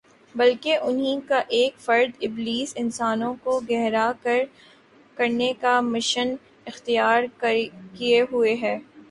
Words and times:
بلکہ 0.35 0.77
انھی 0.77 1.15
کا 1.27 1.41
ایک 1.49 1.77
فرد 1.79 2.23
ابلیس 2.23 2.73
انسانوں 2.75 3.33
کو 3.43 3.59
گمراہ 3.69 4.11
کرنے 5.17 5.51
کا 5.61 5.79
مشن 5.83 6.35
اختیار 6.67 7.23
کیے 7.39 8.21
ہوئے 8.31 8.55
ہے 8.61 8.77